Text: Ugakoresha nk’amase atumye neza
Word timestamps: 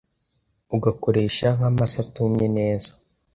Ugakoresha 0.75 1.47
nk’amase 1.57 1.97
atumye 2.05 2.45
neza 2.57 2.91